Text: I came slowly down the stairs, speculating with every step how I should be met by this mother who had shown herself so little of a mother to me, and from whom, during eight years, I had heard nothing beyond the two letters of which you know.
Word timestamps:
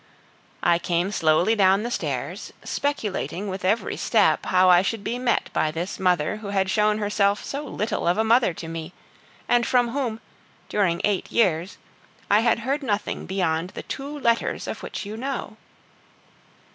I 0.63 0.79
came 0.79 1.11
slowly 1.11 1.55
down 1.55 1.83
the 1.83 1.91
stairs, 1.91 2.51
speculating 2.63 3.49
with 3.49 3.63
every 3.63 3.97
step 3.97 4.47
how 4.47 4.67
I 4.67 4.81
should 4.81 5.03
be 5.03 5.19
met 5.19 5.53
by 5.53 5.69
this 5.69 5.99
mother 5.99 6.37
who 6.37 6.47
had 6.47 6.71
shown 6.71 6.97
herself 6.97 7.45
so 7.45 7.65
little 7.65 8.07
of 8.07 8.17
a 8.17 8.23
mother 8.23 8.51
to 8.55 8.67
me, 8.67 8.93
and 9.47 9.63
from 9.63 9.89
whom, 9.89 10.19
during 10.69 11.01
eight 11.03 11.31
years, 11.31 11.77
I 12.31 12.39
had 12.39 12.61
heard 12.61 12.81
nothing 12.81 13.27
beyond 13.27 13.73
the 13.75 13.83
two 13.83 14.17
letters 14.17 14.65
of 14.65 14.81
which 14.81 15.05
you 15.05 15.17
know. 15.17 15.57